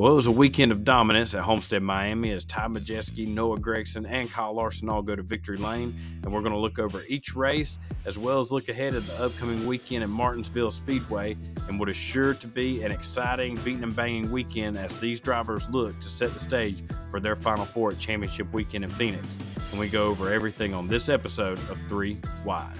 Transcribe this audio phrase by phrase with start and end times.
[0.00, 4.06] Well, it was a weekend of dominance at Homestead Miami as Ty Majeski, Noah Gragson,
[4.08, 5.94] and Kyle Larson all go to victory lane.
[6.22, 9.22] And we're going to look over each race as well as look ahead at the
[9.22, 11.36] upcoming weekend at Martinsville Speedway
[11.68, 15.68] and what is sure to be an exciting, beating and banging weekend as these drivers
[15.68, 19.36] look to set the stage for their Final Four at Championship Weekend in Phoenix.
[19.70, 22.72] And we go over everything on this episode of Three Wide.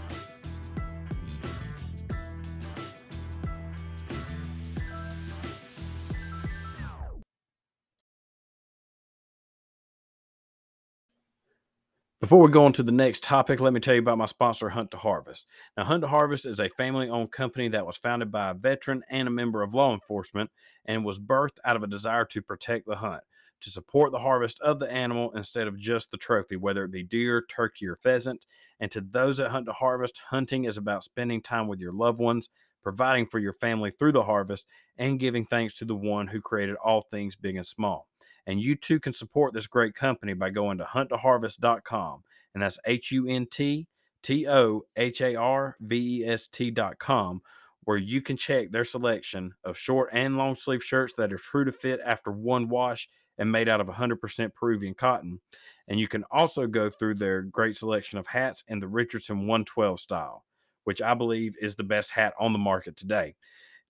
[12.31, 14.69] Before we go on to the next topic, let me tell you about my sponsor,
[14.69, 15.47] Hunt to Harvest.
[15.77, 19.03] Now, Hunt to Harvest is a family owned company that was founded by a veteran
[19.11, 20.53] and a member of law enforcement
[20.85, 23.25] and was birthed out of a desire to protect the hunt,
[23.63, 27.03] to support the harvest of the animal instead of just the trophy, whether it be
[27.03, 28.47] deer, turkey, or pheasant.
[28.79, 32.21] And to those that hunt to harvest, hunting is about spending time with your loved
[32.21, 32.49] ones,
[32.81, 36.77] providing for your family through the harvest, and giving thanks to the one who created
[36.77, 38.07] all things big and small.
[38.51, 42.25] And you too can support this great company by going to hunttoharvest.com.
[42.53, 43.87] And that's H U N T
[44.25, 47.43] T O H A R V E S T.com,
[47.85, 51.65] where you can check their selection of short and long sleeve shirts that are true
[51.65, 55.41] to fit after one wash and made out of 100% Peruvian cotton.
[55.87, 60.01] And you can also go through their great selection of hats in the Richardson 112
[60.01, 60.45] style,
[60.83, 63.37] which I believe is the best hat on the market today.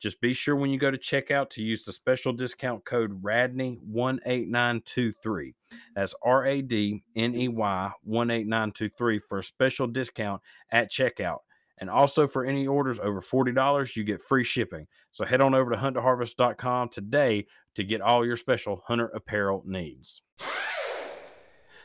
[0.00, 5.52] Just be sure when you go to checkout to use the special discount code RADNEY18923.
[5.94, 10.40] That's R A D N E Y 18923 for a special discount
[10.70, 11.40] at checkout.
[11.76, 14.86] And also for any orders over $40, you get free shipping.
[15.12, 20.22] So head on over to hunttoharvest.com today to get all your special hunter apparel needs.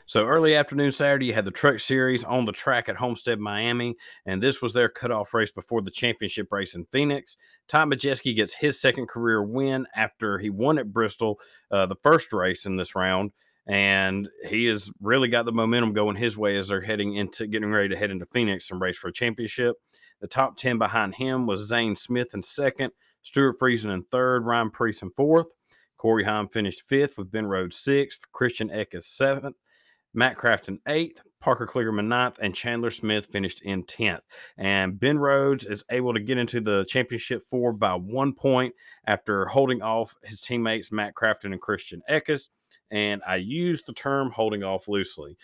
[0.08, 3.96] So early afternoon Saturday, you had the Truck Series on the track at Homestead, Miami,
[4.24, 7.36] and this was their cutoff race before the championship race in Phoenix.
[7.66, 11.40] Ty Majeski gets his second career win after he won at Bristol
[11.72, 13.32] uh, the first race in this round,
[13.66, 17.72] and he has really got the momentum going his way as they're heading into getting
[17.72, 19.74] ready to head into Phoenix and race for a championship.
[20.20, 22.92] The top 10 behind him was Zane Smith in second,
[23.22, 25.46] Stewart Friesen in third, Ryan Preece in fourth.
[25.96, 29.56] Corey Heim finished fifth with Ben Rhodes sixth, Christian Eckes seventh,
[30.16, 34.22] Matt Crafton eighth, Parker Kligerman ninth, and Chandler Smith finished in 10th.
[34.56, 38.74] And Ben Rhodes is able to get into the championship four by one point
[39.06, 42.48] after holding off his teammates Matt Crafton and Christian Eckes.
[42.90, 45.36] And I use the term holding off loosely.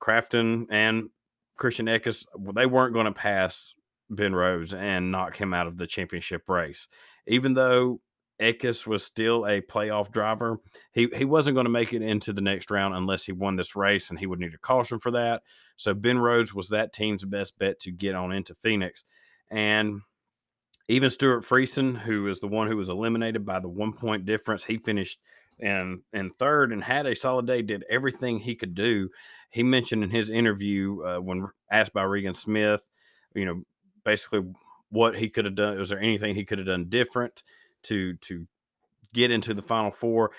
[0.00, 1.10] Crafton and
[1.56, 3.74] Christian Eckes, they weren't going to pass
[4.10, 6.86] Ben Rhodes and knock him out of the championship race.
[7.26, 8.00] Even though
[8.40, 10.58] Eckes was still a playoff driver.
[10.92, 13.74] He he wasn't going to make it into the next round unless he won this
[13.74, 15.42] race, and he would need a caution for that.
[15.76, 19.04] So Ben Rhodes was that team's best bet to get on into Phoenix,
[19.50, 20.02] and
[20.88, 24.64] even Stewart Friesen, who is the one who was eliminated by the one point difference,
[24.64, 25.18] he finished
[25.58, 27.62] in in third and had a solid day.
[27.62, 29.10] Did everything he could do.
[29.50, 32.82] He mentioned in his interview uh, when asked by Regan Smith,
[33.34, 33.62] you know,
[34.04, 34.42] basically
[34.90, 35.78] what he could have done.
[35.78, 37.42] Was there anything he could have done different?
[37.88, 38.46] To to
[39.12, 40.30] get into the final four.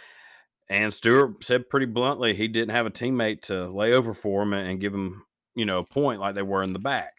[0.70, 4.54] And Stewart said pretty bluntly he didn't have a teammate to lay over for him
[4.54, 5.24] and give him,
[5.56, 7.14] you know, a point like they were in the back.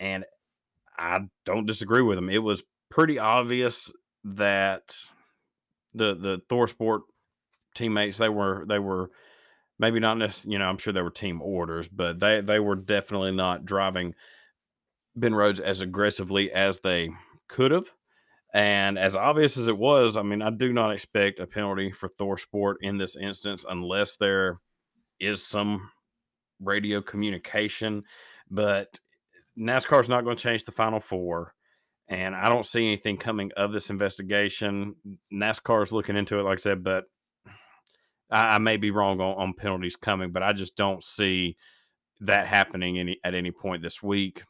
[0.00, 0.24] And
[0.98, 2.28] I don't disagree with him.
[2.28, 3.92] It was pretty obvious
[4.24, 4.94] that
[5.94, 7.00] the the ThorSport
[7.74, 9.10] teammates they were they were
[9.78, 12.76] maybe not necessarily you know I'm sure they were team orders, but they they were
[12.76, 14.14] definitely not driving
[15.14, 17.10] Ben Rhodes as aggressively as they
[17.48, 17.92] could have.
[18.52, 22.08] And as obvious as it was, I mean, I do not expect a penalty for
[22.08, 24.58] ThorSport in this instance unless there
[25.18, 25.90] is some
[26.60, 28.04] radio communication.
[28.50, 29.00] But
[29.58, 31.54] NASCAR is not going to change the final four.
[32.08, 34.96] And I don't see anything coming of this investigation.
[35.32, 37.04] NASCAR is looking into it, like I said, but
[38.30, 41.56] I, I may be wrong on, on, penalties coming, but I just don't see
[42.20, 44.42] that happening any at any point this week.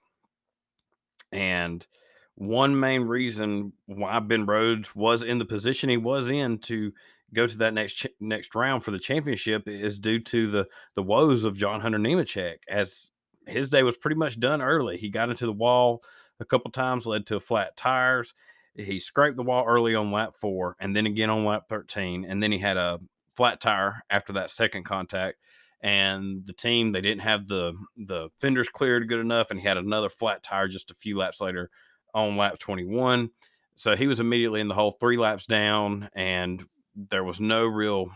[1.31, 1.87] And
[2.35, 6.93] one main reason why Ben Rhodes was in the position he was in to
[7.35, 11.45] go to that next next round for the championship is due to the the woes
[11.45, 13.11] of John Hunter Nemechek as
[13.47, 14.97] his day was pretty much done early.
[14.97, 16.03] He got into the wall
[16.41, 18.35] a couple times, led to flat tires.
[18.75, 22.43] He scraped the wall early on lap four, and then again on lap thirteen, and
[22.43, 23.01] then he had a
[23.37, 25.39] flat tire after that second contact.
[25.83, 29.77] And the team they didn't have the the fenders cleared good enough, and he had
[29.77, 31.71] another flat tire just a few laps later
[32.15, 33.31] on lap 21.
[33.77, 36.63] So he was immediately in the hole, three laps down, and
[36.95, 38.11] there was no real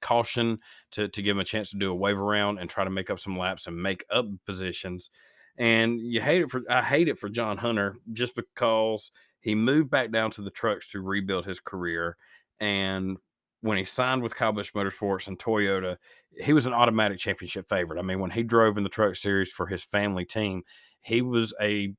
[0.00, 0.58] caution
[0.90, 3.10] to, to give him a chance to do a wave around and try to make
[3.10, 5.10] up some laps and make up positions.
[5.56, 9.90] And you hate it for I hate it for John Hunter just because he moved
[9.90, 12.16] back down to the trucks to rebuild his career.
[12.58, 13.18] And
[13.60, 15.96] when he signed with Kyle Busch Motorsports and Toyota,
[16.38, 17.98] he was an automatic championship favorite.
[17.98, 20.62] I mean, when he drove in the truck series for his family team,
[21.00, 21.94] he was a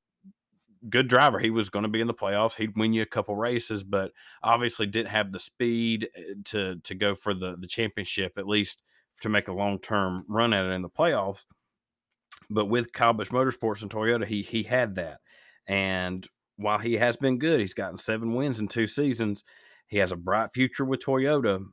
[0.89, 1.39] good driver.
[1.39, 2.55] He was going to be in the playoffs.
[2.55, 6.95] He'd win you a couple races, but obviously didn't have the speed eh, to to
[6.95, 8.81] go for the the championship at least
[9.21, 11.45] to make a long term run at it in the playoffs.
[12.49, 15.19] But with Kyle Busch Motorsports and Toyota, he he had that,
[15.67, 16.27] and
[16.57, 19.43] while he has been good, he's gotten seven wins in two seasons.
[19.87, 21.63] He has a bright future with Toyota.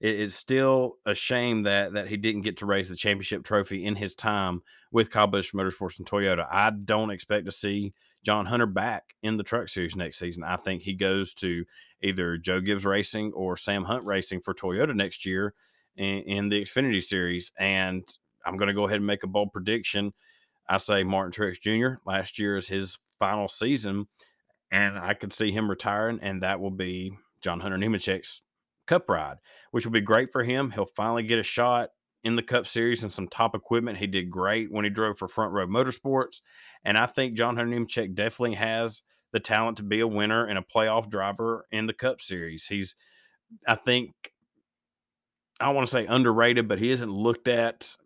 [0.00, 3.84] It, it's still a shame that that he didn't get to raise the championship trophy
[3.84, 6.46] in his time with Kyle Busch Motorsports and Toyota.
[6.50, 7.94] I don't expect to see
[8.26, 10.42] John Hunter back in the Truck Series next season.
[10.42, 11.64] I think he goes to
[12.02, 15.54] either Joe Gibbs Racing or Sam Hunt Racing for Toyota next year
[15.96, 17.52] in, in the Xfinity Series.
[17.56, 18.02] And
[18.44, 20.12] I'm going to go ahead and make a bold prediction.
[20.68, 22.00] I say Martin Truex Jr.
[22.04, 24.08] last year is his final season,
[24.72, 27.12] and I could see him retiring, and that will be
[27.42, 28.42] John Hunter Nemechek's
[28.86, 29.36] Cup ride,
[29.70, 30.72] which will be great for him.
[30.72, 31.90] He'll finally get a shot
[32.26, 33.98] in the Cup Series and some top equipment.
[33.98, 36.40] He did great when he drove for Front Row Motorsports,
[36.84, 39.02] and I think John Hunter Nemechek definitely has
[39.32, 42.66] the talent to be a winner and a playoff driver in the Cup Series.
[42.66, 42.96] He's,
[43.68, 44.12] I think,
[45.60, 47.96] I want to say underrated, but he isn't looked at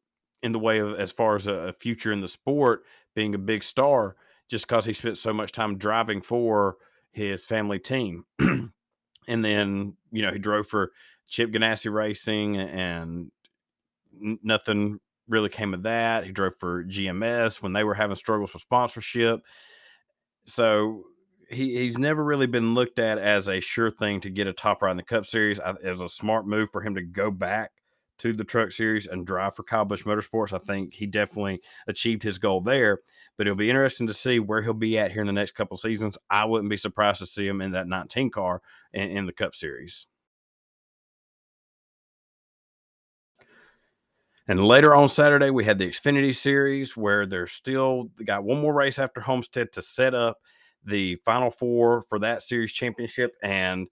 [0.43, 2.83] in the way of as far as a, a future in the sport,
[3.15, 4.17] being a big star,
[4.51, 6.77] just because he spent so much time driving for
[7.11, 8.27] his family team.
[8.39, 10.93] and then, you know, he drove for
[11.27, 13.31] Chip Ganassi Racing and
[14.43, 16.25] nothing really came of that.
[16.25, 19.41] He drove for GMS when they were having struggles with sponsorship.
[20.47, 21.05] So
[21.49, 24.83] he, he's never really been looked at as a sure thing to get a top
[24.83, 25.61] ride in the Cup Series.
[25.61, 27.71] I, it was a smart move for him to go back
[28.19, 30.53] to the Truck Series and drive for Kyle Busch Motorsports.
[30.53, 32.99] I think he definitely achieved his goal there.
[33.39, 35.79] But it'll be interesting to see where he'll be at here in the next couple
[35.79, 36.19] seasons.
[36.29, 38.61] I wouldn't be surprised to see him in that 19 car
[38.93, 40.07] in, in the Cup Series.
[44.51, 48.75] And later on Saturday, we had the Xfinity Series where they're still got one more
[48.75, 50.39] race after Homestead to set up
[50.85, 53.37] the final four for that series championship.
[53.45, 53.87] And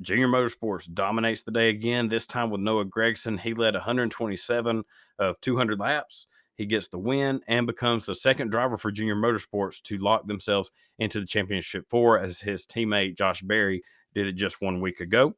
[0.00, 3.38] Junior Motorsports dominates the day again, this time with Noah Gragson.
[3.38, 4.82] He led 127
[5.18, 6.26] of 200 laps.
[6.54, 10.70] He gets the win and becomes the second driver for Junior Motorsports to lock themselves
[10.98, 13.82] into the championship four, as his teammate Josh Berry
[14.14, 15.34] did it just one week ago.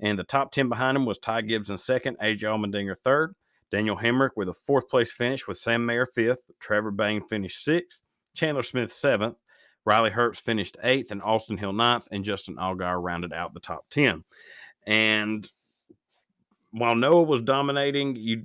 [0.00, 3.34] And the top 10 behind him was Ty Gibbs in second, AJ Allmendinger third,
[3.74, 8.02] Daniel Hemric with a fourth place finish, with Sam Mayer fifth, Trevor Bayne finished sixth,
[8.32, 9.34] Chandler Smith seventh,
[9.84, 13.86] Riley Herbst finished eighth, and Austin Hill ninth, and Justin Allgaier rounded out the top
[13.90, 14.22] 10.
[14.86, 15.50] And
[16.70, 18.44] while Noah was dominating, you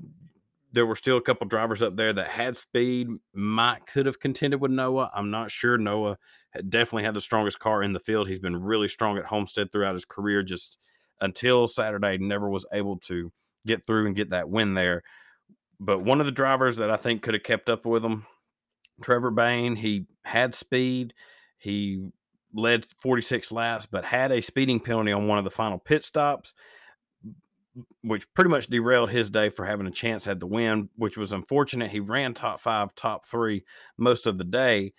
[0.71, 4.59] there were still a couple drivers up there that had speed, might could have contended
[4.59, 5.11] with Noah.
[5.13, 5.77] I'm not sure.
[5.77, 6.17] Noah
[6.69, 8.27] definitely had the strongest car in the field.
[8.27, 10.79] He's been really strong at Homestead throughout his career, just
[11.21, 13.31] until Saturday, never was able to
[13.67, 15.03] get through and get that win there.
[15.79, 18.25] But one of the drivers that I think could have kept up with him
[19.01, 21.13] Trevor Bayne, he had speed.
[21.57, 22.09] He
[22.53, 26.53] led 46 laps, but had a speeding penalty on one of the final pit stops,
[28.01, 31.31] which pretty much derailed his day for having a chance at the win, which was
[31.31, 31.91] unfortunate.
[31.91, 33.63] He ran top five, top three
[33.97, 34.93] most of the day.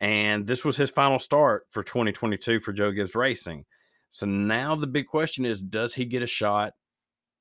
[0.00, 3.64] And this was his final start for 2022 for Joe Gibbs Racing.
[4.10, 6.74] So now the big question is does he get a shot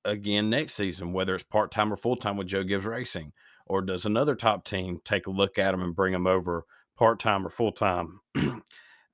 [0.05, 3.33] again next season, whether it's part time or full time with Joe Gibbs Racing?
[3.65, 6.65] or does another top team take a look at him and bring him over
[6.97, 8.19] part time or full time?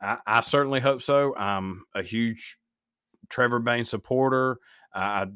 [0.01, 1.35] I, I, certainly hope so.
[1.35, 2.57] I'm a huge
[3.29, 4.57] Trevor Bayne supporter.
[4.93, 5.27] I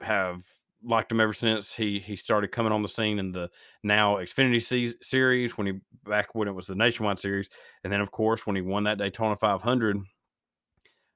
[0.00, 0.42] have
[0.82, 3.50] liked him ever since he he started coming on the scene in the
[3.82, 7.50] now Xfinity C- series when he back when it was the Nationwide series,
[7.84, 9.98] and then of course when he won that Daytona 500.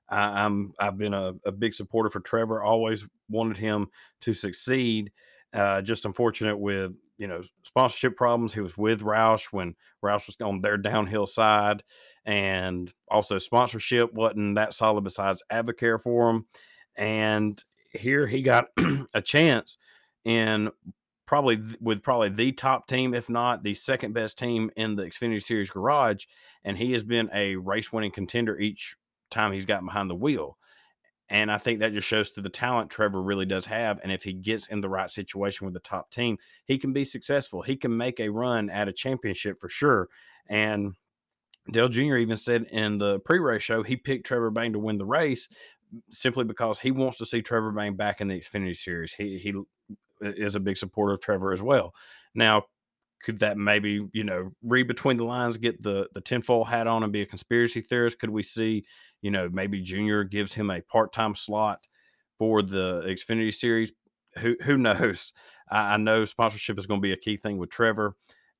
[0.08, 2.62] I, am I've been a, a, big supporter for Trevor.
[2.62, 3.88] Always wanted him
[4.22, 5.12] to succeed.
[5.52, 8.52] Uh, just unfortunate with you know sponsorship problems.
[8.52, 11.82] He was with Roush when Roush was on their downhill side,
[12.24, 16.46] and also sponsorship wasn't that solid besides Advocare for him.
[16.96, 18.68] And here he got
[19.14, 19.78] a chance
[20.24, 20.70] in
[21.26, 25.42] probably with probably the top team, if not the second best team in the Xfinity
[25.42, 26.24] Series garage,
[26.64, 28.96] and he has been a race winning contender each
[29.30, 30.58] time he's gotten behind the wheel.
[31.30, 33.98] And I think that just shows to the talent Trevor really does have.
[34.02, 37.04] And if he gets in the right situation with the top team, he can be
[37.04, 37.62] successful.
[37.62, 40.08] He can make a run at a championship for sure.
[40.48, 40.94] And
[41.70, 42.16] Dale Jr.
[42.16, 45.48] even said in the pre race show, he picked Trevor Bayne to win the race
[46.10, 49.14] simply because he wants to see Trevor Bayne back in the Xfinity Series.
[49.14, 51.94] He, he uh, is a big supporter of Trevor as well.
[52.34, 52.64] Now,
[53.24, 57.02] could that maybe you know read between the lines, get the the tinfoil hat on,
[57.02, 58.18] and be a conspiracy theorist?
[58.18, 58.84] Could we see,
[59.22, 61.86] you know, maybe Junior gives him a part time slot
[62.38, 63.92] for the Xfinity Series.
[64.38, 65.32] Who who knows?
[65.70, 68.16] I, I know sponsorship is going to be a key thing with Trevor.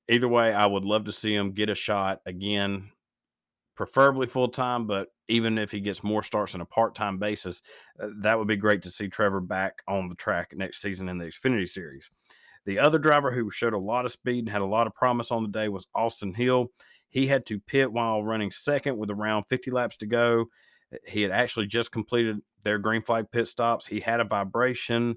[0.09, 2.91] Either way, I would love to see him get a shot again,
[3.75, 4.87] preferably full time.
[4.87, 7.63] But even if he gets more starts on a part time basis,
[8.03, 11.19] uh, that would be great to see Trevor back on the track next season in
[11.19, 12.11] the Xfinity Series.
[12.67, 15.31] The other driver who showed a lot of speed and had a lot of promise
[15.31, 16.69] on the day was Austin Hill.
[17.11, 20.47] He had to pit while running second with around 50 laps to go.
[21.07, 23.87] He had actually just completed their green flag pit stops.
[23.87, 25.17] He had a vibration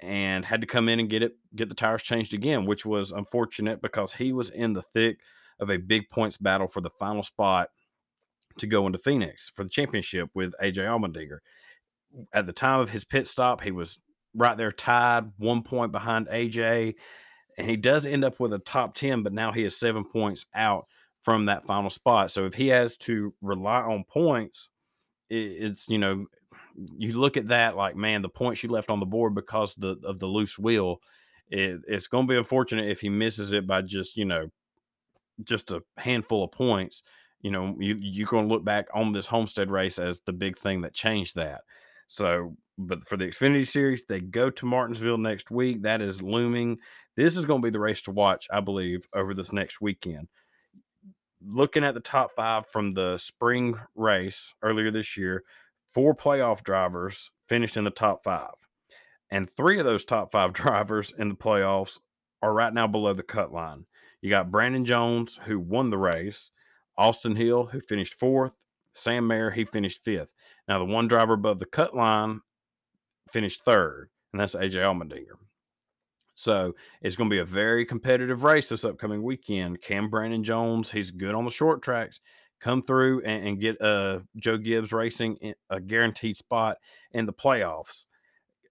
[0.00, 3.12] and had to come in and get it, get the tires changed again, which was
[3.12, 5.18] unfortunate because he was in the thick
[5.58, 7.70] of a big points battle for the final spot
[8.58, 11.38] to go into Phoenix for the championship with AJ Allmendinger.
[12.32, 13.98] At the time of his pit stop, he was
[14.36, 16.94] right there tied, one point behind AJ.
[17.58, 20.44] And he does end up with a top 10, but now he is seven points
[20.54, 20.86] out
[21.22, 22.30] from that final spot.
[22.30, 24.68] So if he has to rely on points,
[25.28, 26.26] it's, you know,
[26.98, 29.96] you look at that like, man, the points you left on the board because the,
[30.04, 31.00] of the loose wheel,
[31.48, 34.48] it, it's going to be unfortunate if he misses it by just, you know,
[35.44, 37.02] just a handful of points.
[37.40, 40.58] You know, you, you're going to look back on this Homestead race as the big
[40.58, 41.62] thing that changed that.
[42.08, 45.82] So, but for the Xfinity Series, they go to Martinsville next week.
[45.82, 46.78] That is looming.
[47.16, 50.28] This is going to be the race to watch, I believe, over this next weekend.
[51.44, 55.44] Looking at the top five from the spring race earlier this year,
[55.94, 58.54] four playoff drivers finished in the top five.
[59.30, 61.98] And three of those top five drivers in the playoffs
[62.42, 63.86] are right now below the cut line.
[64.20, 66.50] You got Brandon Jones, who won the race,
[66.96, 68.52] Austin Hill, who finished fourth,
[68.92, 70.30] Sam Mayer, he finished fifth.
[70.68, 72.40] Now, the one driver above the cut line
[73.30, 75.36] finished third, and that's AJ Allmendinger.
[76.34, 79.80] So it's going to be a very competitive race this upcoming weekend.
[79.80, 82.20] Cam Brandon Jones, he's good on the short tracks,
[82.60, 86.76] come through and, and get uh, Joe Gibbs Racing a guaranteed spot
[87.12, 88.04] in the playoffs?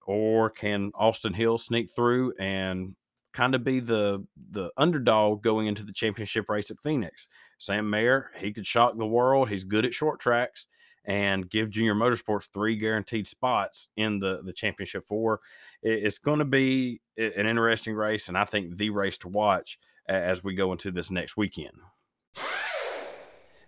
[0.06, 2.96] Or can Austin Hill sneak through and
[3.34, 7.28] kind of be the the underdog going into the championship race at Phoenix?
[7.58, 9.50] Sam Mayer, he could shock the world.
[9.50, 10.68] He's good at short tracks
[11.06, 15.40] and give Junior Motorsports three guaranteed spots in the, the championship four.
[15.82, 20.44] It's going to be an interesting race, and I think the race to watch as
[20.44, 21.74] we go into this next weekend.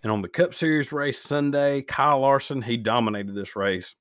[0.03, 3.96] And on the Cup Series race Sunday, Kyle Larson, he dominated this race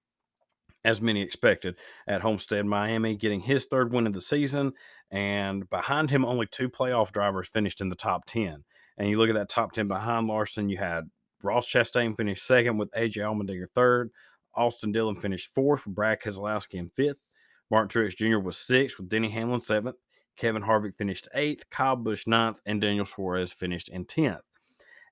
[0.84, 1.74] as many expected
[2.06, 4.72] at Homestead, Miami, getting his third win of the season.
[5.10, 8.64] And behind him, only two playoff drivers finished in the top 10.
[8.98, 11.10] And you look at that top 10 behind Larson, you had
[11.42, 14.10] Ross Chastain finished second with AJ Allmendinger third.
[14.54, 17.22] Austin Dillon finished fourth with Brad Keselowski in fifth.
[17.70, 18.38] Martin Truex Jr.
[18.38, 19.96] was sixth with Denny Hamlin seventh.
[20.36, 21.68] Kevin Harvick finished eighth.
[21.70, 22.60] Kyle Busch ninth.
[22.66, 24.40] And Daniel Suarez finished in 10th.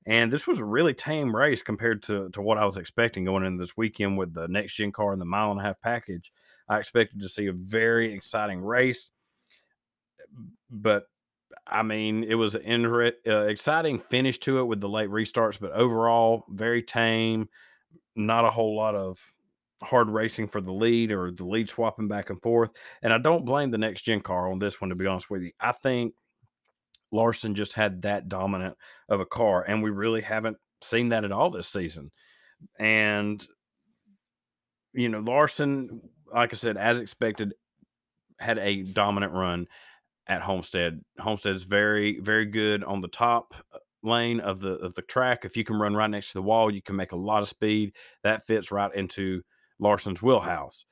[0.06, 3.44] And this was a really tame race compared to, to what I was expecting going
[3.44, 6.30] into this weekend with the next gen car and the mile and a half package.
[6.68, 9.10] I expected to see a very exciting race.
[10.70, 11.04] But
[11.66, 12.86] I mean, it was an
[13.26, 17.48] uh, exciting finish to it with the late restarts, but overall, very tame.
[18.16, 19.18] Not a whole lot of
[19.82, 22.70] hard racing for the lead or the lead swapping back and forth.
[23.02, 25.42] And I don't blame the next gen car on this one, to be honest with
[25.42, 25.52] you.
[25.60, 26.14] I think
[27.12, 28.76] Larson just had that dominant
[29.08, 32.10] of a car, and we really haven't seen that at all this season.
[32.78, 33.46] And,
[34.92, 36.00] you know, Larson,
[36.32, 37.54] like I said, as expected,
[38.38, 39.66] had a dominant run
[40.26, 41.00] at Homestead.
[41.18, 45.44] Homestead is very, very good on the top uh, lane of the of the track.
[45.44, 47.48] If you can run right next to the wall, you can make a lot of
[47.48, 47.92] speed.
[48.22, 49.42] That fits right into
[49.78, 50.84] Larson's wheelhouse.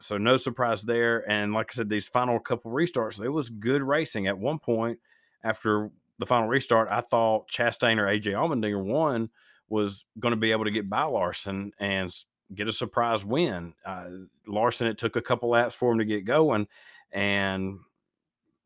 [0.00, 1.28] So no surprise there.
[1.28, 4.26] And like I said, these final couple restarts, it was good racing.
[4.26, 4.98] At one point,
[5.42, 9.30] after the final restart, I thought Chastain or AJ Allmendinger one
[9.68, 12.14] was going to be able to get by Larson and
[12.54, 13.72] get a surprise win.
[13.84, 14.06] Uh,
[14.46, 16.68] Larson, it took a couple laps for him to get going,
[17.10, 17.78] and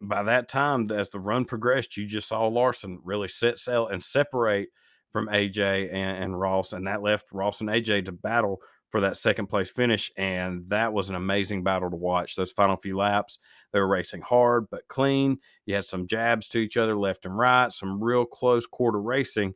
[0.01, 4.03] by that time, as the run progressed, you just saw Larson really set sail and
[4.03, 4.69] separate
[5.11, 9.17] from AJ and, and, Ross, and that left Ross and AJ to battle for that
[9.17, 10.11] second place finish.
[10.17, 12.37] And that was an amazing battle to watch.
[12.37, 13.39] Those final few laps,
[13.73, 15.39] they were racing hard but clean.
[15.67, 19.55] You had some jabs to each other left and right, some real close quarter racing.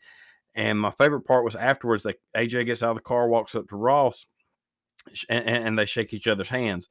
[0.55, 3.69] And my favorite part was afterwards that AJ gets out of the car, walks up
[3.69, 4.27] to Ross,
[5.29, 6.89] and, and they shake each other's hands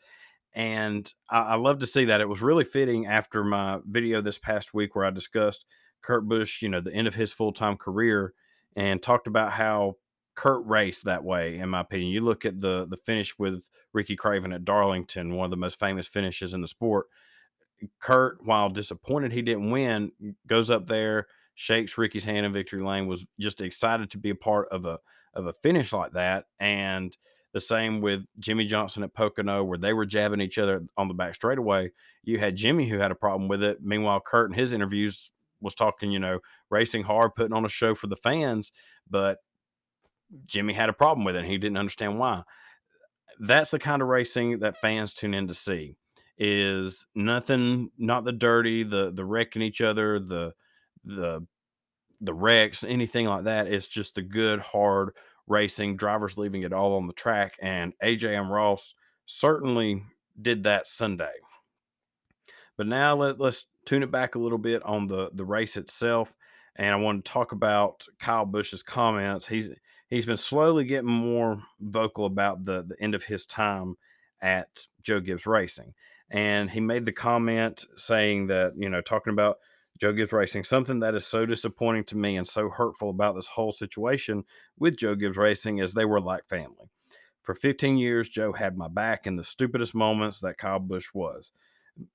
[0.54, 2.22] and I, I, love to see that.
[2.22, 5.66] It was really fitting after my video this past week where I discussed
[6.02, 8.34] Kurt Busch, you know, the end of his full time career,
[8.76, 9.96] and talked about how
[10.36, 11.58] Kurt raced that way.
[11.58, 13.62] In my opinion, you look at the the finish with
[13.94, 17.08] Ricky Craven at Darlington, one of the most famous finishes in the sport.
[18.00, 20.12] Kurt, while disappointed he didn't win,
[20.48, 23.08] goes up there, shakes Ricky's hand in victory lane.
[23.08, 25.00] Was just excited to be a part of a
[25.34, 27.16] of a finish like that, and
[27.54, 31.14] The same with Jimmie Johnson at Pocono, where they were jabbing each other on the
[31.14, 31.92] back straightaway.
[32.24, 33.80] You had Jimmie who had a problem with it.
[33.82, 36.40] Meanwhile, Kurt in his interviews was talking, you know,
[36.70, 38.72] racing hard, putting on a show for the fans,
[39.10, 39.40] but
[40.46, 41.40] Jimmie had a problem with it.
[41.40, 42.44] And he didn't understand why.
[43.40, 45.96] That's the kind of racing that fans tune in to see.
[46.38, 50.54] Is nothing, not the dirty, the the wrecking each other, the
[51.04, 51.46] the
[52.20, 53.68] the wrecks, anything like that.
[53.68, 55.12] It's just the good, hard
[55.52, 57.58] racing, drivers leaving it all on the track.
[57.62, 60.04] And AJM Ross certainly
[60.42, 61.34] did that Sunday.
[62.78, 66.34] But now let, let's tune it back a little bit on the, the race itself.
[66.78, 69.46] And I want to talk about Kyle Busch's comments.
[69.46, 69.70] He's
[70.10, 73.98] he's been slowly getting more vocal about the, the end of his time
[74.42, 74.68] at
[75.04, 75.94] Joe Gibbs Racing.
[76.30, 79.58] And he made the comment saying that, you know, talking about
[80.02, 80.64] Joe Gibbs Racing.
[80.64, 84.44] Something that is so disappointing to me and so hurtful about this whole situation
[84.80, 86.90] with Joe Gibbs Racing is they were like family.
[87.44, 91.52] For 15 years, Joe had my back in the stupidest moments that Kyle Busch was.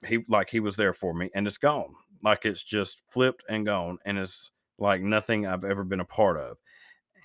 [0.05, 1.95] He like he was there for me, and it's gone.
[2.25, 6.39] Like it's just flipped and gone, and it's like nothing I've ever been a part
[6.39, 6.57] of.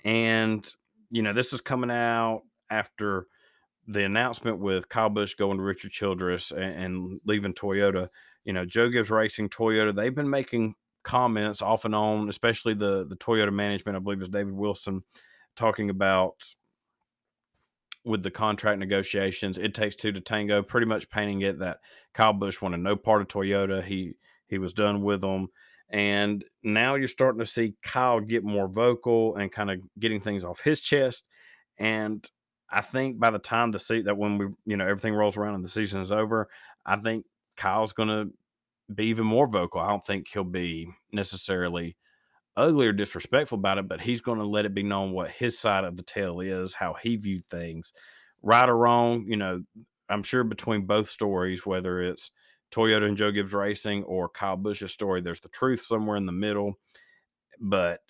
[0.04, 0.64] And
[1.10, 3.26] you know, this is coming out after
[3.88, 8.08] the announcement with Kyle Busch going to Richard Childress and, and leaving Toyota
[8.44, 13.06] you know, Joe Gibbs Racing, Toyota, they've been making comments off and on, especially the
[13.06, 13.96] the Toyota management.
[13.96, 15.02] I believe is David Wilson
[15.56, 16.34] talking about
[18.04, 19.58] with the contract negotiations.
[19.58, 20.62] It takes two to tango.
[20.62, 21.78] Pretty much painting it that
[22.14, 23.82] Kyle Busch wanted no part of Toyota.
[23.82, 24.14] He
[24.48, 25.48] he was done with them.
[25.88, 30.42] And now you're starting to see Kyle get more vocal and kind of getting things
[30.42, 31.24] off his chest.
[31.78, 32.28] And
[32.70, 35.54] I think by the time the seat that when we, you know, everything rolls around
[35.54, 36.48] and the season is over,
[36.86, 37.26] I think
[37.62, 38.28] Kyle's going to
[38.92, 39.80] be even more vocal.
[39.80, 41.96] I don't think he'll be necessarily
[42.56, 45.60] ugly or disrespectful about it, but he's going to let it be known what his
[45.60, 47.92] side of the tale is, how he viewed things,
[48.42, 49.26] right or wrong.
[49.28, 49.62] You know,
[50.08, 52.32] I'm sure between both stories, whether it's
[52.72, 56.32] Toyota and Joe Gibbs Racing or Kyle Busch's story, there's the truth somewhere in the
[56.32, 56.74] middle.
[57.60, 58.00] But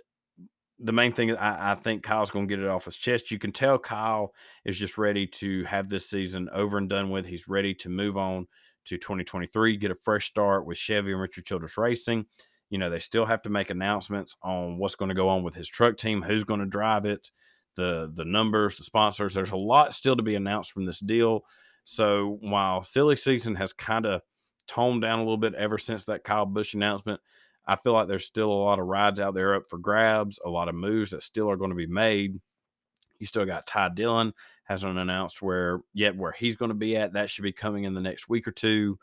[0.79, 3.31] the main thing I, I think Kyle's going to get it off his chest.
[3.31, 4.33] You can tell Kyle
[4.65, 7.27] is just ready to have this season over and done with.
[7.27, 8.47] He's ready to move on
[8.87, 12.27] to 2023, get a fresh start with Chevy and Richard Childress Racing.
[12.71, 15.55] You know, they still have to make announcements on what's going to go on with
[15.55, 17.31] his truck team, who's going to drive it,
[17.77, 19.35] the the numbers, the sponsors.
[19.35, 21.45] There's a lot still to be announced from this deal.
[21.85, 24.23] So while silly season has kind of
[24.67, 27.21] toned down a little bit ever since that Kyle Busch announcement,
[27.67, 30.51] I feel like there's still a lot of rides out there up for grabs, a
[30.51, 32.41] lot of moves that still are going to be made.
[33.23, 37.13] You still got Ty Dillon hasn't announced where yet where he's going to be at.
[37.13, 38.99] That should be coming in the next week or two.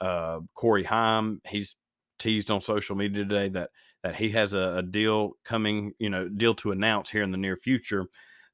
[0.00, 1.74] Uh, Corey Heim, he's
[2.20, 3.70] teased on social media today that
[4.04, 7.36] that he has a, a, deal coming, you know, deal to announce here in the
[7.36, 8.04] near future.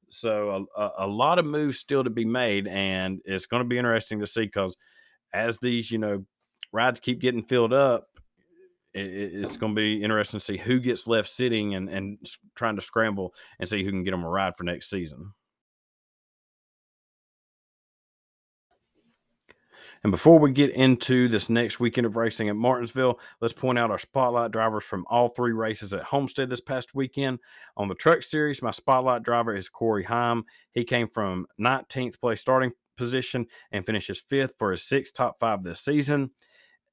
[0.09, 3.77] So a, a, lot of moves still to be made, and it's going to be
[3.77, 4.75] interesting to see because
[5.33, 6.25] as these, you know,
[6.71, 8.07] rides keep getting filled up,
[8.93, 12.17] it's going to be interesting to see who gets left sitting and and
[12.55, 15.33] trying to scramble and see who can get them a ride for next season.
[20.03, 23.91] And before we get into this next weekend of racing at Martinsville, let's point out
[23.91, 27.37] our spotlight drivers from all three races at Homestead this past weekend.
[27.77, 30.45] On the Truck Series, my spotlight driver is Corey Heim.
[30.73, 35.63] He came from 19th place starting position and finishes fifth for his sixth top five
[35.63, 36.31] this season.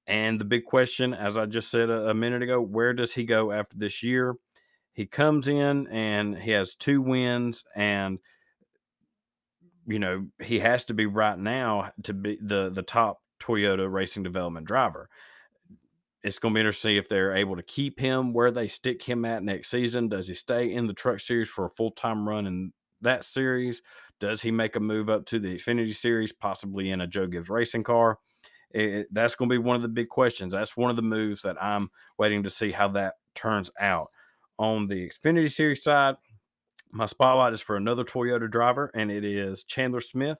[0.09, 3.25] And the big question, as I just said a, a minute ago, where does he
[3.25, 4.35] go after this year?
[4.92, 8.18] He comes in and he has two wins and–
[9.88, 14.23] you know, he has to be right now to be the the top Toyota racing
[14.23, 15.09] development driver.
[16.23, 19.25] It's going to be interesting if they're able to keep him where they stick him
[19.25, 20.09] at next season.
[20.09, 23.81] Does he stay in the truck series for a full time run in that series?
[24.21, 27.49] Does he make a move up to the Xfinity series, possibly in a Joe Gibbs
[27.49, 28.18] racing car?
[28.70, 30.52] It, that's going to be one of the big questions.
[30.52, 34.11] That's one of the moves that I'm waiting to see how that turns out.
[34.59, 36.16] On the Xfinity series side,
[36.90, 40.38] my spotlight is for another Toyota driver, and it is Chandler Smith.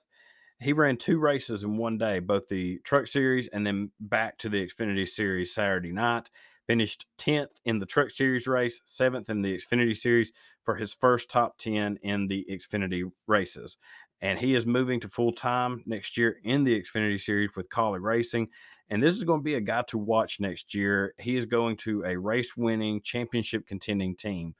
[0.61, 4.49] He ran two races in one day, both the Truck Series and then back to
[4.49, 6.29] the Xfinity Series Saturday night.
[6.67, 10.31] Finished 10th in the Truck Series race, 7th in the Xfinity Series
[10.63, 13.77] for his first top 10 in the Xfinity races.
[14.21, 18.01] And he is moving to full time next year in the Xfinity Series with Kaulig
[18.01, 18.49] Racing.
[18.89, 21.13] And this is going to be a guy to watch next year.
[21.17, 24.55] He is going to a race winning, championship contending team.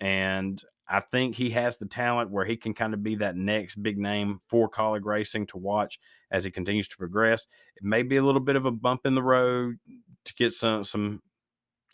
[0.00, 3.82] And I think he has the talent where he can kind of be that next
[3.82, 5.98] big name for Kaulig racing to watch
[6.30, 7.46] as he continues to progress.
[7.76, 9.76] It may be a little bit of a bump in the road
[10.24, 11.22] to get some some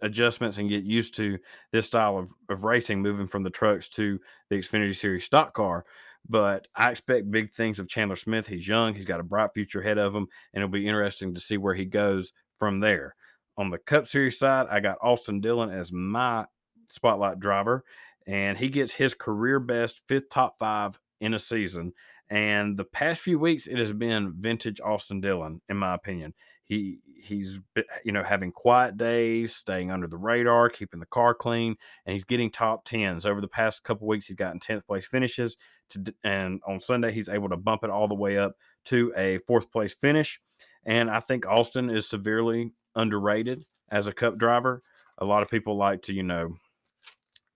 [0.00, 1.38] adjustments and get used to
[1.72, 5.84] this style of, of racing, moving from the trucks to the Xfinity Series stock car.
[6.28, 8.46] But I expect big things of Chandler Smith.
[8.46, 11.40] He's young, he's got a bright future ahead of him, and it'll be interesting to
[11.40, 13.14] see where he goes from there.
[13.56, 16.44] On the Cup Series side, I got Austin Dillon as my
[16.88, 17.84] spotlight driver,
[18.26, 21.92] and he gets his career best fifth top five in a season.
[22.30, 26.34] And the past few weeks, it has been vintage Austin Dillon, in my opinion.
[26.68, 27.58] He he's
[28.04, 31.76] you know having quiet days, staying under the radar, keeping the car clean,
[32.06, 33.26] and he's getting top tens.
[33.26, 35.56] Over the past couple weeks, he's gotten tenth place finishes.
[35.90, 39.38] To, and on Sunday, he's able to bump it all the way up to a
[39.46, 40.40] fourth place finish.
[40.84, 44.82] And I think Austin is severely underrated as a cup driver.
[45.18, 46.56] A lot of people like to, you know,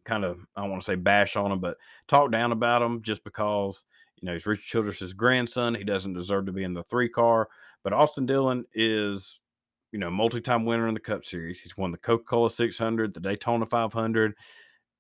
[0.05, 1.77] kind of, I don't want to say bash on him, but
[2.09, 3.85] talk down about him just because,
[4.21, 5.75] you know, he's Richard Childress's grandson.
[5.75, 7.49] He doesn't deserve to be in the three car.
[7.85, 9.41] But Austin Dillon is,
[9.91, 11.61] you know, multi-time winner in the Cup Series.
[11.61, 14.35] He's won the Coca-Cola 600, the Daytona 500.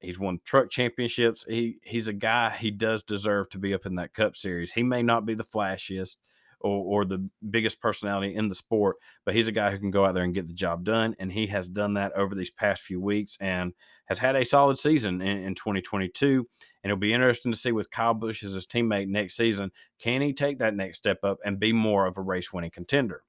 [0.01, 1.45] He's won truck championships.
[1.49, 2.51] He he's a guy.
[2.51, 4.73] He does deserve to be up in that Cup Series.
[4.73, 6.17] He may not be the flashiest
[6.63, 10.05] or, or the biggest personality in the sport, but he's a guy who can go
[10.05, 11.15] out there and get the job done.
[11.19, 13.73] And he has done that over these past few weeks and
[14.07, 16.49] has had a solid season in, in 2022.
[16.83, 20.21] And it'll be interesting to see with Kyle Busch as his teammate next season, can
[20.21, 23.23] he take that next step up and be more of a race winning contender?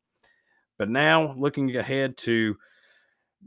[0.77, 2.57] But now looking ahead to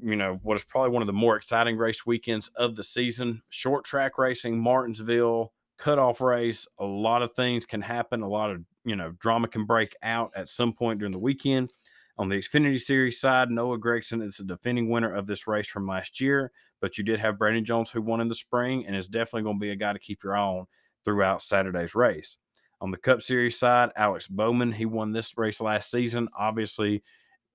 [0.02, 3.42] you know what is probably one of the more exciting race weekends of the season
[3.48, 8.62] short track racing martinsville cutoff race a lot of things can happen a lot of
[8.84, 11.70] you know drama can break out at some point during the weekend
[12.18, 15.86] on the xfinity series side noah Gragson is the defending winner of this race from
[15.86, 19.08] last year but you did have brandon jones who won in the spring and is
[19.08, 20.66] definitely going to be a guy to keep your eye on
[21.04, 22.36] throughout saturday's race
[22.80, 27.02] on the cup series side alex bowman he won this race last season obviously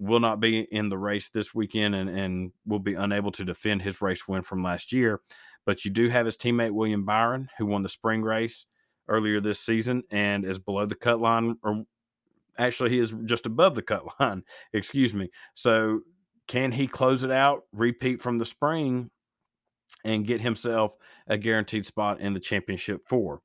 [0.02, 3.84] will not be in the race this weekend and, and will be unable to defend
[3.84, 5.21] his race win from last year.
[5.63, 8.65] But you do have his teammate William Byron, who won the spring race
[9.08, 11.84] earlier this season and is below the cut line, or
[12.62, 14.43] actually, he is just above the cut line.
[14.74, 15.30] Excuse me.
[15.54, 16.02] So,
[16.47, 19.10] can he close it out, repeat from the spring,
[20.04, 20.95] and get himself
[21.28, 23.41] a guaranteed spot in the championship four?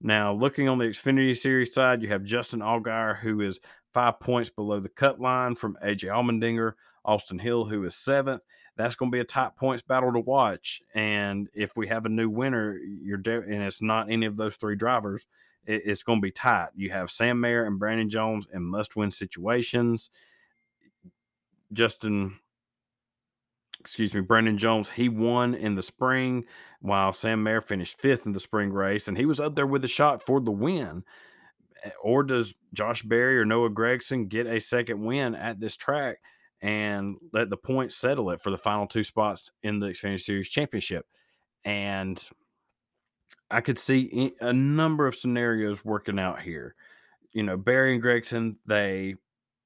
[0.00, 3.58] Now, looking on the Xfinity Series side, you have Justin Allgaier, who is
[3.92, 8.42] five points below the cut line from AJ Allmendinger, Austin Hill, who is seventh.
[8.76, 10.80] That's going to be a top points battle to watch.
[10.94, 14.54] And if we have a new winner, you're de- and it's not any of those
[14.54, 15.26] three drivers,
[15.68, 16.70] it, it's going to be tight.
[16.74, 20.10] You have Sam Mayer and Brandon Jones in must-win situations.
[21.72, 22.38] Justin,
[23.78, 26.44] excuse me, Brandon Jones, he won in the spring,
[26.80, 29.84] while Sam Mayer finished fifth in the spring race, and he was up there with
[29.84, 31.04] a shot for the win.
[31.84, 36.16] Eh, or does Josh Berry or Noah Gragson get a second win at this track
[36.60, 40.48] and let the points settle it for the final two spots in the Xfinity Series
[40.48, 41.06] Championship?
[41.64, 42.26] And
[43.50, 46.74] I could see a number of scenarios working out here.
[47.32, 49.16] You know, Berry and Gragson, they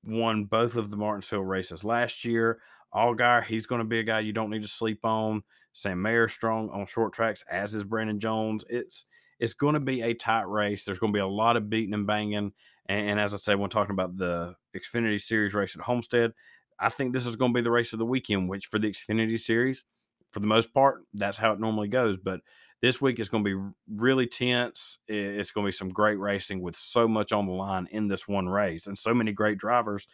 [0.05, 2.61] won both of the Martinsville races last year.
[2.94, 5.42] Allgaier, he's going to be a guy you don't need to sleep on.
[5.72, 8.64] Sam Mayer strong on short tracks, as is Brandon Jones.
[8.68, 9.07] It's
[9.40, 10.85] it's going to be a tight race.
[10.85, 12.53] There's going to be a lot of beating and banging.
[12.87, 16.33] And, and as I said, when talking about the Xfinity Series race at Homestead,
[16.79, 18.90] I think this is going to be the race of the weekend, which for the
[18.90, 19.85] Xfinity Series,
[20.31, 22.16] for the most part, that's how it normally goes.
[22.16, 22.40] But
[22.83, 24.99] this week is going to be really tense.
[25.07, 28.27] It's going to be some great racing with so much on the line in this
[28.27, 30.09] one race and so many great drivers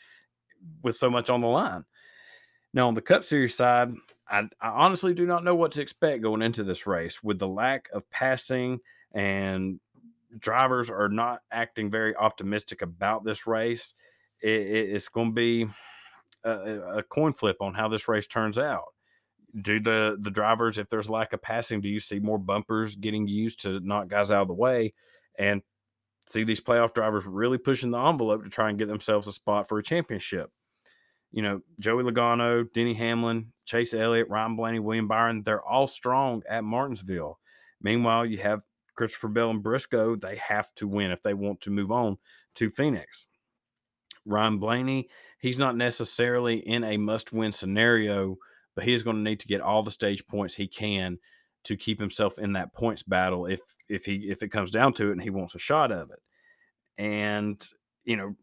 [0.83, 1.85] with so much on the line.
[2.75, 3.95] Now, on the Cup Series side,
[4.29, 7.49] I, I honestly do not know what to expect going into this race with the
[7.49, 8.81] lack of passing
[9.13, 9.81] and
[10.39, 13.95] drivers are not acting very optimistic about this race.
[14.43, 15.67] It, it, it's going to be
[16.45, 18.93] a, a, coin flip on how this race turns out.
[19.61, 23.27] Do the the drivers, if there's lack of passing, do you see more bumpers getting
[23.27, 24.93] used to knock guys out of the way,
[25.39, 25.63] and
[26.29, 29.69] see these playoff drivers really pushing the envelope to try and get themselves a spot
[29.69, 30.51] for a championship?
[31.33, 36.43] You know, Joey Logano, Denny Hamlin, Chase Elliott, Ryan Blaney, William Byron, they're all strong
[36.49, 37.39] at Martinsville.
[37.81, 38.63] Meanwhile, you have
[38.97, 42.19] Christopher Bell and Briscoe, they have to win if they want to move on
[42.57, 43.27] to Phoenix.
[44.27, 45.09] Ryan Blaney,
[45.39, 48.37] he's not necessarily in a must win scenario,
[48.79, 51.19] but he is going to need to get all the stage points he can
[51.65, 55.09] to keep himself in that points battle if if he if it comes down to
[55.09, 56.21] it and he wants a shot of it.
[56.97, 57.61] And
[58.05, 58.37] you know,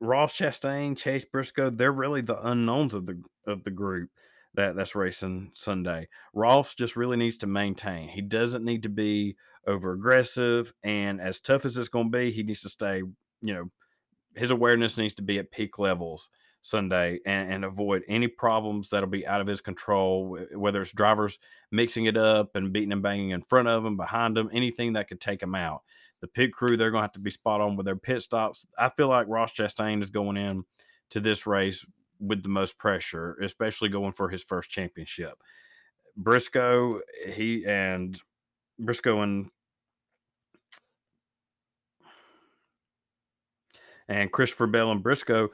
[0.00, 4.08] Ross Chastain, Chase Briscoe, they're really the unknowns of the of the group
[4.54, 6.08] that that's racing Sunday.
[6.32, 8.08] Ross just really needs to maintain.
[8.08, 12.30] He doesn't need to be over aggressive, and as tough as it's going to be,
[12.30, 13.02] he needs to stay.
[13.42, 13.70] You know,
[14.34, 16.30] his awareness needs to be at peak levels
[16.64, 20.38] Sunday and, and avoid any problems that'll be out of his control.
[20.54, 21.38] Whether it's drivers
[21.70, 25.06] mixing it up and beating and banging in front of him, behind him, anything that
[25.08, 25.82] could take him out.
[26.20, 28.64] the pit crew, they're going to have to be spot on with their pit stops.
[28.78, 30.64] I feel like Ross Chastain is going in
[31.10, 31.84] to this race
[32.18, 35.34] with the most pressure, especially going for his first championship.
[36.16, 38.18] Briscoe, he and
[38.78, 39.50] Briscoe and
[44.08, 45.50] and Christopher Bell and Briscoe,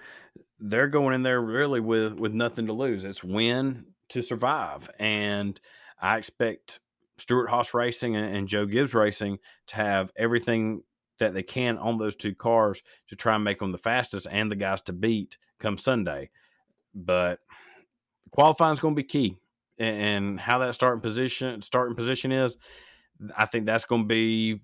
[0.61, 3.05] they're going in there really with with nothing to lose.
[3.05, 5.61] It's win to survive, and
[6.01, 6.81] I expect
[7.18, 10.83] Stewart Haas Racing and, and Joe Gibbs Racing to have everything
[11.18, 14.51] that they can on those two cars to try and make them the fastest and
[14.51, 16.31] the guys to beat come Sunday.
[16.94, 17.40] But
[18.31, 19.37] qualifying is going to be key,
[19.79, 22.57] and how that starting position starting position is,
[23.37, 24.62] I think that's going to be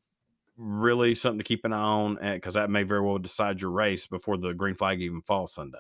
[0.57, 4.07] really something to keep an eye on because that may very well decide your race
[4.07, 5.79] before the green flag even falls Sunday.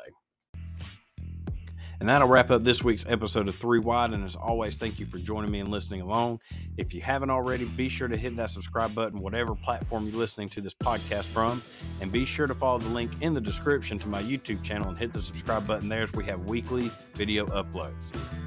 [1.98, 4.12] And that'll wrap up this week's episode of Three Wide.
[4.12, 6.40] And as always, thank you for joining me and listening along.
[6.76, 10.50] If you haven't already, be sure to hit that subscribe button, whatever platform you're listening
[10.50, 11.62] to this podcast from.
[12.02, 14.98] And be sure to follow the link in the description to my YouTube channel and
[14.98, 17.94] hit the subscribe button there as we have weekly video uploads.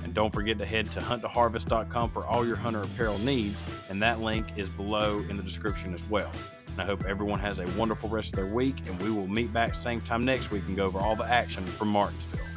[0.10, 3.62] And don't forget to head to hunttoharvest.com for all your hunter apparel needs.
[3.92, 6.32] And that link is below in the description as well.
[6.72, 8.74] And I hope everyone has a wonderful rest of their week.
[8.88, 11.64] And we will meet back same time next week and go over all the action
[11.64, 12.49] from Martinsville.